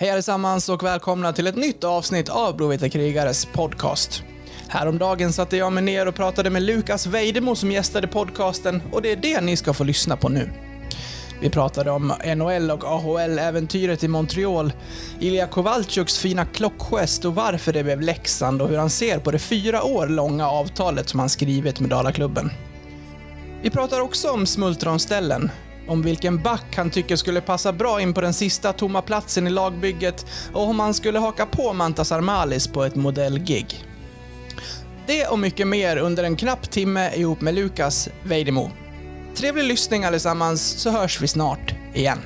[0.00, 4.22] Hej allesammans och välkomna till ett nytt avsnitt av Blåvita krigares podcast.
[4.68, 9.12] Häromdagen satte jag mig ner och pratade med Lukas Vejdemo som gästade podcasten och det
[9.12, 10.50] är det ni ska få lyssna på nu.
[11.40, 14.72] Vi pratade om NHL och AHL-äventyret i Montreal,
[15.20, 19.38] Ilja Kovalchuks fina klockgest och varför det blev Leksand och hur han ser på det
[19.38, 22.50] fyra år långa avtalet som han skrivit med Dalaklubben.
[23.62, 25.50] Vi pratar också om smultronställen,
[25.88, 29.50] om vilken back han tycker skulle passa bra in på den sista tomma platsen i
[29.50, 33.84] lagbygget och om han skulle haka på Mantas Armalis på ett modellgig.
[35.06, 38.70] Det och mycket mer under en knapp timme ihop med Lukas Vejdemo.
[39.34, 42.18] Trevlig lyssning allesammans, så hörs vi snart igen.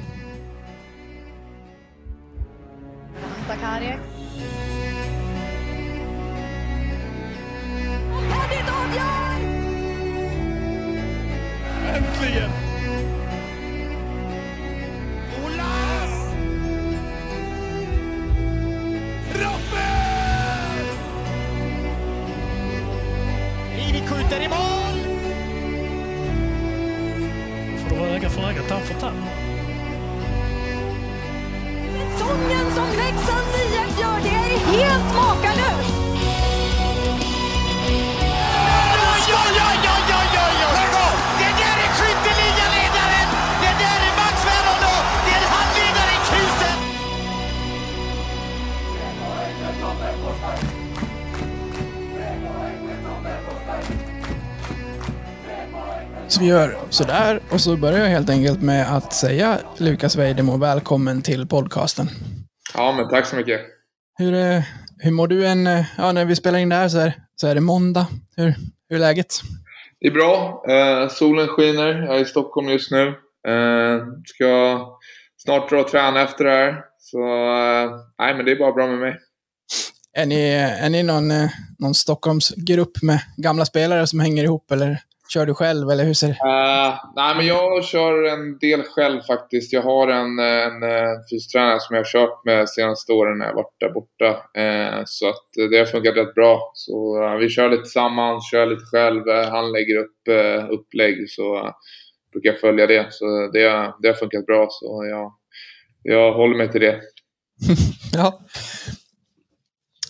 [32.92, 35.88] Som Leksands IF gör, det är helt makalöst!
[56.28, 60.56] Så vi gör sådär och så börjar jag helt enkelt med att säga Lukas Vejdemo
[60.56, 62.08] välkommen till podcasten.
[62.74, 63.60] Ja, men tack så mycket.
[64.18, 64.62] Hur, eh,
[64.98, 67.46] hur mår du en, eh, ja när vi spelar in det här så är, så
[67.46, 68.06] är det måndag.
[68.36, 68.54] Hur,
[68.88, 69.34] hur är läget?
[70.00, 70.64] Det är bra.
[70.68, 72.02] Eh, solen skiner.
[72.02, 73.06] Jag är i Stockholm just nu.
[73.48, 74.80] Eh, ska
[75.36, 76.84] snart dra och träna efter det här.
[76.98, 79.18] Så eh, nej, men det är bara bra med mig.
[80.12, 85.00] Är ni, är ni någon, eh, någon Stockholmsgrupp med gamla spelare som hänger ihop eller
[85.32, 89.20] kör du själv eller hur ser det Eh, nej, men jag kör en del själv
[89.20, 89.72] faktiskt.
[89.72, 93.46] Jag har en, en, en fystränare som jag har kört med de senaste åren när
[93.46, 94.28] jag varit där borta.
[94.62, 96.72] Eh, så att det har funkat rätt bra.
[96.74, 99.28] Så eh, vi kör lite tillsammans, kör lite själv.
[99.28, 101.70] Eh, Han lägger upp eh, upplägg så eh,
[102.32, 103.06] brukar jag följa det.
[103.10, 104.66] Så det, det har funkat bra.
[104.70, 105.32] Så jag,
[106.02, 107.00] jag håller mig till det.
[108.14, 108.40] Ja.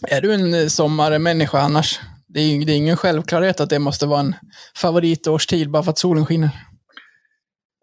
[0.09, 2.01] Är du en eh, sommarmänniska annars?
[2.35, 4.35] Det är, ju- det är ingen självklarhet att det måste vara en
[4.77, 6.51] favoritårstid bara för att solen skiner.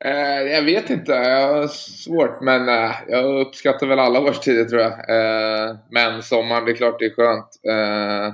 [0.06, 4.82] Eh, jag vet inte, jag har svårt men eh, jag uppskattar väl alla årstider tror
[4.82, 4.92] jag.
[4.92, 7.50] Eh, men sommaren, det är klart det är skönt.
[7.70, 8.34] Eh,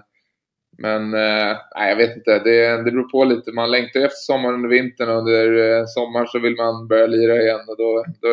[0.77, 3.51] men eh, nej, jag vet inte, det, det beror på lite.
[3.51, 7.07] Man längtar ju efter sommaren under vintern och under eh, sommaren så vill man börja
[7.07, 8.27] lira igen och då, då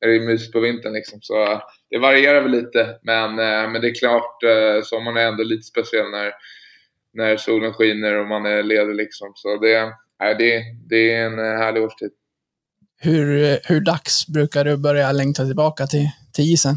[0.00, 1.18] är det ju mys på vintern liksom.
[1.22, 1.60] Så eh,
[1.90, 5.62] det varierar väl lite men, eh, men det är klart, eh, sommaren är ändå lite
[5.62, 6.32] speciell när,
[7.12, 9.32] när solen skiner och man är ledig liksom.
[9.34, 12.10] Så det, nej, det, det är en eh, härlig årstid.
[13.00, 16.76] Hur, eh, hur dags brukar du börja längta tillbaka till, till isen?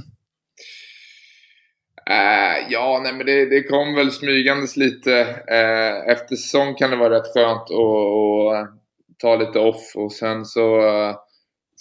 [2.10, 5.20] Eh, ja, nej, men det, det kom väl smygandes lite.
[5.48, 8.80] Eh, efter säsong kan det vara rätt skönt att
[9.18, 11.16] ta lite off och sen så, eh,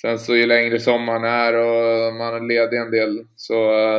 [0.01, 3.57] sen så ju längre sommaren är och man är ledig en del så,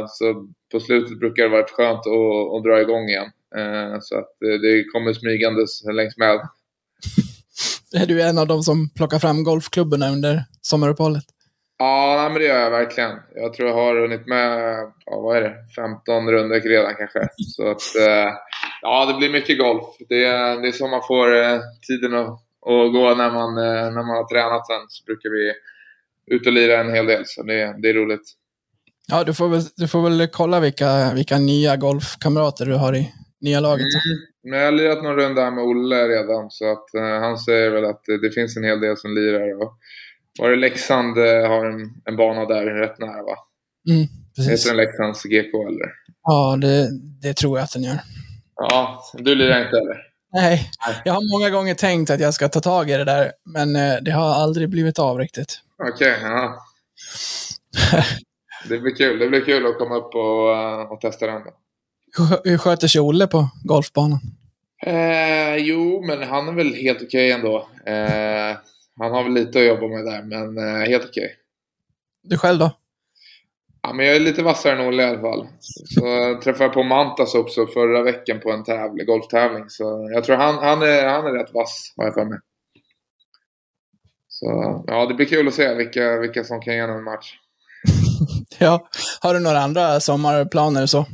[0.10, 3.32] så på slutet brukar det vara rätt skönt att, att dra igång igen.
[3.58, 6.40] Eh, så att det, det kommer smygandes längs med.
[8.02, 11.24] Är du en av de som plockar fram golfklubborna under sommaruppehållet?
[11.78, 13.12] Ja, nej, men det gör jag verkligen.
[13.36, 14.60] Jag tror jag har hunnit med,
[15.06, 17.28] ja, vad är det, 15 runder redan kanske.
[17.56, 18.34] Så att, eh,
[18.82, 19.84] ja, det blir mycket golf.
[20.10, 22.28] Det, är- det är så man får eh, tiden att,
[22.72, 24.86] att gå när man, eh, när man har tränat sen.
[24.90, 25.54] Så brukar vi
[26.36, 28.32] ut och lira en hel del, så det, det är roligt.
[29.08, 33.14] Ja, du får väl, du får väl kolla vilka, vilka nya golfkamrater du har i
[33.42, 33.86] nya laget.
[34.44, 37.70] Men jag har lirat någon runda här med Olle redan, så att eh, han säger
[37.72, 39.62] väl att det, det finns en hel del som lirar.
[39.62, 39.78] Och,
[40.40, 43.38] var det Leksand eh, har en, en bana där rätt nära va?
[43.90, 44.52] Mm, precis.
[44.52, 45.92] Heter den Leksands GK eller?
[46.24, 46.90] Ja, det,
[47.22, 48.00] det tror jag att den gör.
[48.56, 49.98] Ja, du lirar inte eller?
[50.34, 50.72] Nej,
[51.06, 53.96] jag har många gånger tänkt att jag ska ta tag i det där, men eh,
[54.02, 55.60] det har aldrig blivit av riktigt.
[55.94, 56.60] Okej, ja.
[58.70, 59.20] Det blir kul.
[59.20, 61.42] Det blir kul att komma upp och, eh, och testa den.
[61.44, 61.52] Då.
[62.44, 64.20] Hur, sköter sig Olle på golfbanan?
[64.86, 67.68] Eh, jo, men han är väl helt okej ändå.
[67.86, 68.58] Eh,
[69.00, 71.36] han har väl lite att jobba med där, men eh, helt okej.
[72.24, 72.72] Du själv då?
[73.82, 75.48] Ja, men jag är lite vassare än Olle i alla fall.
[75.60, 79.70] Så jag träffade på Mantas också förra veckan på en tävling, golftävling.
[79.70, 82.40] Så jag tror han, han, är, han är rätt vass, har jag för mig.
[84.28, 87.34] Så ja, det blir kul att se vilka, vilka som kan ge en match.
[88.60, 88.88] Ja.
[89.20, 91.06] Har du några andra sommarplaner så?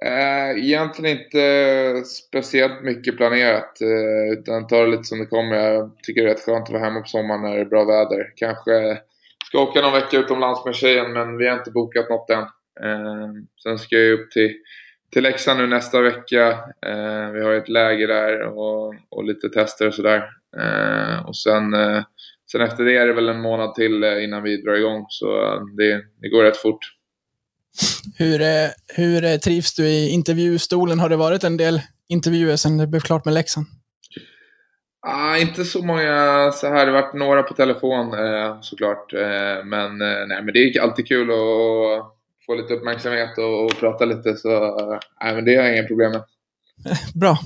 [0.00, 3.80] Eh, egentligen inte speciellt mycket planerat.
[3.80, 5.56] Eh, utan tar det lite som det kommer.
[5.56, 7.84] Jag tycker det är rätt skönt att vara hemma på sommaren när det är bra
[7.84, 8.32] väder.
[8.36, 8.98] Kanske
[9.46, 12.42] ska åka någon vecka utomlands med tjejen men vi har inte bokat något än.
[12.84, 13.28] Eh,
[13.62, 14.54] sen ska jag upp till,
[15.12, 16.58] till Leksand nu nästa vecka.
[17.32, 20.30] Vi har ett läger där och, och lite tester och sådär.
[21.26, 21.76] Och sen,
[22.52, 25.06] sen efter det är det väl en månad till innan vi drar igång.
[25.08, 26.97] Så det, det går rätt fort.
[28.18, 30.98] Hur, eh, hur eh, trivs du i intervjustolen?
[30.98, 33.66] Har det varit en del intervjuer sedan det blev klart med Leksand?
[35.00, 36.86] Ah, inte så många så här.
[36.86, 39.12] Det har varit några på telefon eh, såklart.
[39.12, 42.14] Eh, men, eh, nej, men det är alltid kul att
[42.46, 44.36] få lite uppmärksamhet och, och prata lite.
[44.36, 46.22] Så eh, nej, men det har jag inga problem med.
[47.14, 47.38] Bra.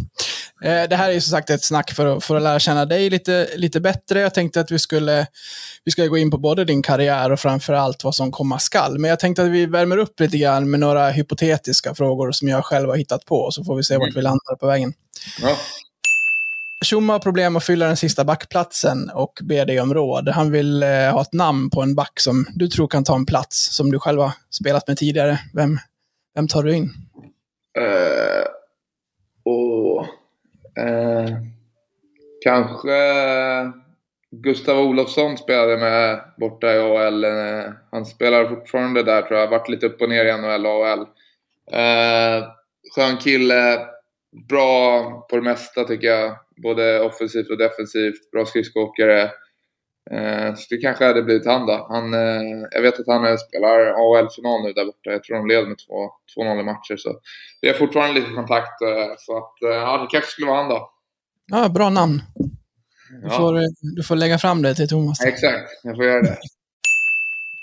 [0.63, 3.11] Eh, Det här är som sagt ett snack för att, för att lära känna dig
[3.11, 4.21] lite, lite bättre.
[4.21, 5.27] Jag tänkte att vi skulle,
[5.85, 8.99] vi ska gå in på både din karriär och framför allt vad som komma skall.
[8.99, 12.65] Men jag tänkte att vi värmer upp lite grann med några hypotetiska frågor som jag
[12.65, 14.93] själv har hittat på, så får vi se vart vi landar på vägen.
[15.43, 15.57] Ja.
[16.85, 20.29] Tjomme har problem att fylla den sista backplatsen och ber dig om råd.
[20.29, 23.27] Han vill eh, ha ett namn på en back som du tror kan ta en
[23.27, 25.39] plats som du själv har spelat med tidigare.
[25.55, 25.79] Vem,
[26.35, 26.91] vem tar du in?
[27.79, 28.62] Och,
[30.77, 31.37] eh,
[32.45, 32.93] kanske
[34.31, 37.25] Gustav Olofsson spelade med borta i AHL.
[37.25, 39.49] Eh, han spelar fortfarande där tror jag.
[39.49, 41.01] Varit lite upp och ner i NHL och AHL.
[41.73, 42.45] Eh,
[42.95, 43.87] skön kille.
[44.49, 46.37] Bra på det mesta tycker jag.
[46.63, 48.31] Både offensivt och defensivt.
[48.31, 49.31] Bra skridskoåkare.
[50.11, 51.87] Eh, så det kanske hade blivit han då.
[51.91, 55.11] Han, eh, jag vet att han eh, spelar AHL-final nu där borta.
[55.11, 55.77] Jag tror de leder med
[56.37, 56.97] 2-0 i matcher.
[56.97, 57.21] Så
[57.61, 58.79] vi har fortfarande lite kontakt.
[59.19, 60.91] Så att, ja, det kanske skulle vara han då.
[61.53, 62.23] Ja, bra namn.
[62.35, 63.61] Du, Ja, får,
[63.97, 65.25] du får lägga fram det till Thomas.
[65.25, 66.39] Exakt, jag får göra det.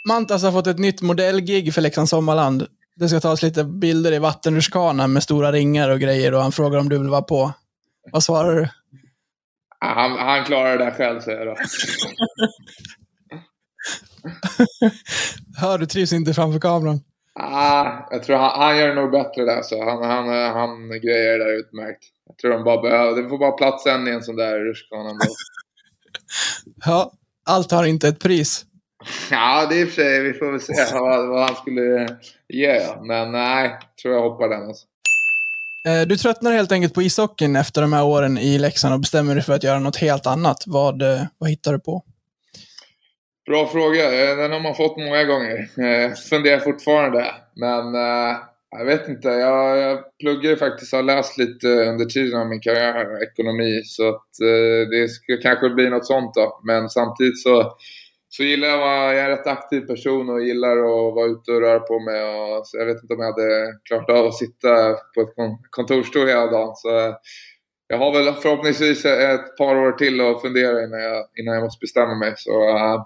[0.07, 2.67] Mantas har fått ett nytt modellgig för Leksands Sommarland.
[2.95, 6.79] Det ska tas lite bilder i vattenrutschkana med stora ringar och grejer och han frågar
[6.79, 7.51] om du vill vara på.
[8.11, 8.67] Vad svarar du?
[9.79, 11.55] Han, han klarar det där själv säger jag då.
[15.61, 16.99] Hör, du trivs inte framför kameran.
[17.33, 19.61] Ah, jag tror han, han gör det nog bättre där.
[19.61, 22.03] Så han, han, han grejer det där utmärkt.
[22.27, 25.09] Jag tror de bara behöver, det får bara plats en i en sån där rutschkana.
[26.85, 27.11] Ja,
[27.45, 28.65] allt har inte ett pris.
[29.31, 30.23] Ja, det är i och för sig.
[30.23, 32.17] Vi får väl se vad, vad han skulle
[32.47, 32.81] ge.
[33.03, 34.67] Men nej, tror jag hoppar den.
[34.67, 34.85] Alltså.
[35.89, 39.35] Eh, du tröttnar helt enkelt på ishockeyn efter de här åren i Leksand och bestämmer
[39.35, 40.63] dig för att göra något helt annat.
[40.67, 42.03] Vad, eh, vad hittar du på?
[43.45, 44.03] Bra fråga.
[44.05, 45.69] Eh, den har man fått många gånger.
[45.75, 47.25] Jag funderar fortfarande.
[47.55, 47.93] Men
[48.71, 49.27] jag vet inte.
[49.27, 53.81] Jag, jag pluggar ju faktiskt och har läst lite under tiden av min karriär, ekonomi.
[53.85, 54.27] Så att
[54.91, 56.61] det ska kanske bli något sånt då.
[56.63, 57.77] Men samtidigt så,
[58.31, 61.25] så gillar jag att vara, jag är en rätt aktiv person och gillar att vara
[61.25, 62.23] ute och röra på mig.
[62.23, 65.63] Och, så jag vet inte om jag hade klarat av att sitta på ett kon-
[65.69, 66.75] kontorsstol hela dagen.
[66.75, 67.15] Så, eh,
[67.87, 71.81] jag har väl förhoppningsvis ett par år till att fundera innan jag, innan jag måste
[71.81, 72.33] bestämma mig.
[72.37, 73.05] Så uh,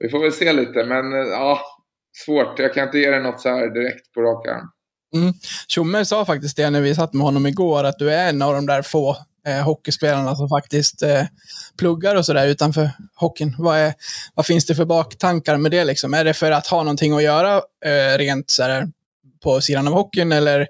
[0.00, 1.58] vi får väl se lite, men eh, ja, uh,
[2.24, 2.58] svårt.
[2.58, 4.70] Jag kan inte ge dig något så här direkt på rak arm.
[5.14, 5.32] Mm.
[5.68, 8.54] Tjomme sa faktiskt det när vi satt med honom igår, att du är en av
[8.54, 9.16] de där få
[9.46, 11.22] eh, hockeyspelarna som faktiskt eh,
[11.78, 13.54] pluggar och sådär utanför hockeyn.
[13.58, 13.94] Vad, är,
[14.34, 15.84] vad finns det för baktankar med det?
[15.84, 16.14] Liksom?
[16.14, 18.88] Är det för att ha någonting att göra eh, rent så här,
[19.42, 20.66] på sidan av hockeyn eller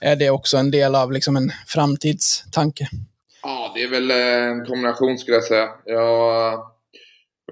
[0.00, 2.88] är det också en del av liksom, en framtidstanke?
[3.42, 5.68] Ja, det är väl eh, en kombination skulle jag säga.
[5.84, 6.60] Jag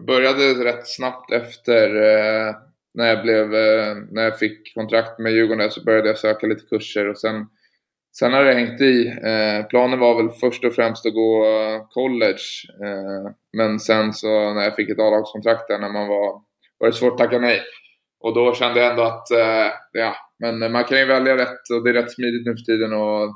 [0.07, 2.55] började rätt snabbt efter eh,
[2.95, 6.67] när jag, blev, eh, när jag fick kontrakt med Djurgården så började jag söka lite
[6.67, 7.47] kurser och sen,
[8.19, 9.09] sen har det hängt i.
[9.09, 12.47] Eh, planen var väl först och främst att gå eh, college.
[12.85, 16.43] Eh, men sen så när jag fick ett A-lagskontrakt där när man var,
[16.79, 17.61] var det svårt att tacka nej.
[18.21, 21.85] Och då kände jag ändå att, eh, ja, men man kan ju välja rätt och
[21.85, 23.35] det är rätt smidigt nu för tiden och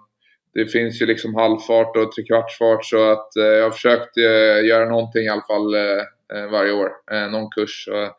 [0.54, 4.88] det finns ju liksom halvfart och trekvartsfart så att eh, jag har försökt eh, göra
[4.88, 6.02] någonting i alla fall eh,
[6.34, 6.90] eh varje år.
[7.12, 7.88] Eh, någon kurs.
[7.92, 8.16] Och,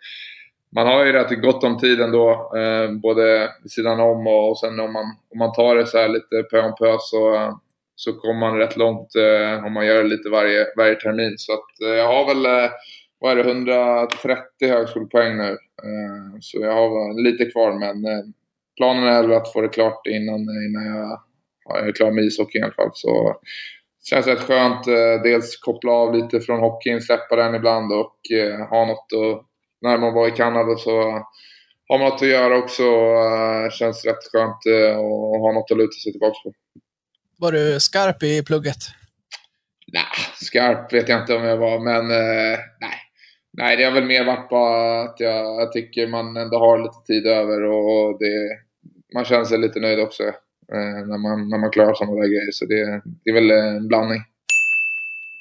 [0.75, 4.60] man har ju rätt gott om tid ändå, eh, både vid sidan om och, och
[4.60, 7.53] sen om man, om man tar det så här lite pö om pö så,
[7.96, 11.34] så kommer man rätt långt eh, om man gör det lite varje, varje termin.
[11.38, 12.72] Så att eh, jag har väl, eh,
[13.20, 15.50] vad är det, 130 högskolepoäng nu.
[15.84, 18.24] Eh, så jag har lite kvar men eh,
[18.77, 21.20] planen är väl att få det klart innan, innan jag
[21.65, 22.89] jag är klar med ishockey i alla fall.
[22.94, 23.36] Så
[24.00, 24.88] det känns rätt skönt.
[24.88, 29.46] Eh, dels koppla av lite från hockeyn, släppa den ibland och eh, ha något att...
[29.82, 30.91] När man var i Kanada så
[31.88, 32.84] har man något att göra också.
[32.84, 36.53] Eh, känns rätt skönt eh, att ha något att luta sig tillbaka på.
[37.38, 38.77] Var du skarp i plugget?
[39.94, 40.03] Nej,
[40.36, 43.00] skarp vet jag inte om jag var, men eh, nej.
[43.53, 47.05] nej, det har väl mer varit bara att jag, jag tycker man ändå har lite
[47.08, 48.50] tid över och, och det,
[49.13, 52.51] man känner sig lite nöjd också eh, när, man, när man klarar sådana där grejer.
[52.51, 54.22] Så det, det är väl en blandning.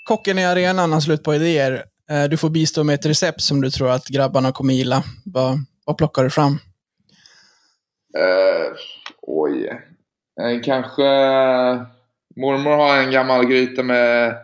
[0.05, 1.85] Kocken i arenan har slut på idéer.
[2.11, 5.03] Eh, Du får bistå med ett recept som du tror att grabbarna kommer gilla.
[5.25, 6.53] Vad, vad plockar du fram?
[8.19, 8.73] Eh,
[9.23, 9.67] oj.
[10.41, 11.03] Eh, kanske...
[12.37, 14.37] Mormor har en gammal gryta med...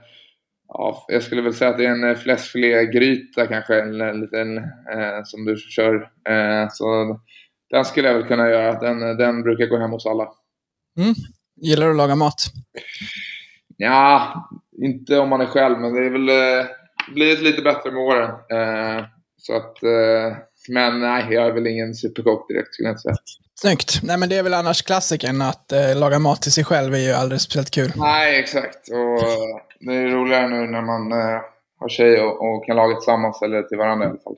[0.68, 3.80] Ja, jag skulle väl säga att det är en fläskfilégryta kanske.
[3.80, 4.60] En, en liten
[5.24, 6.10] som du kör.
[6.70, 7.18] Så
[7.70, 8.80] den skulle jag väl kunna göra.
[8.80, 10.28] Den, den brukar gå hem hos alla.
[11.60, 12.42] Gillar du att laga mat?
[13.76, 14.32] Ja,
[14.82, 16.66] inte om man är själv, men det är väl
[17.14, 18.30] blivit lite bättre med åren.
[18.30, 19.04] Eh,
[19.36, 20.36] så att, eh,
[20.68, 23.16] men nej, jag är väl ingen superkock direkt skulle jag inte säga.
[23.60, 24.00] Snyggt.
[24.02, 26.98] Nej, men det är väl annars klassikern att eh, laga mat till sig själv är
[26.98, 27.92] ju aldrig speciellt kul.
[27.96, 28.88] Nej, exakt.
[28.88, 31.40] Och eh, det är roligare nu när man eh,
[31.80, 34.36] har tjej och, och kan laga tillsammans eller till varandra i alla fall.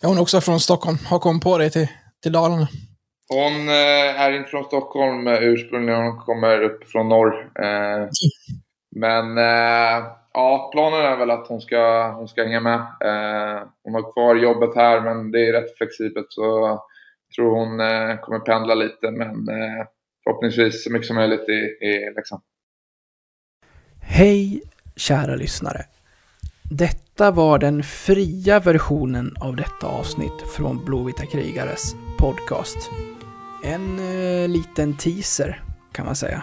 [0.00, 0.98] Ja, hon är också från Stockholm.
[1.06, 1.88] Har kommit på dig till,
[2.22, 2.68] till Dalarna.
[3.28, 7.50] Hon eh, är inte från Stockholm ursprungligen, hon kommer upp från norr.
[7.62, 8.08] Eh,
[8.96, 9.38] men
[10.38, 12.80] ja, planen är väl att hon ska, hon ska hänga med.
[12.80, 16.82] Eh, hon har kvar jobbet här men det är rätt flexibelt så jag
[17.36, 19.86] tror hon eh, kommer pendla lite men eh,
[20.24, 22.42] förhoppningsvis så mycket som möjligt i, i Leksand.
[24.02, 24.62] Hej,
[24.96, 25.80] kära lyssnare.
[26.70, 32.90] Detta var den fria versionen av detta avsnitt från Blåvita krigares podcast.
[33.64, 36.42] En eh, liten teaser, kan man säga.